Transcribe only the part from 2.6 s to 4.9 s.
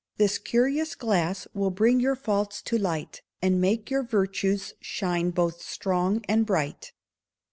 to light, And make your virtues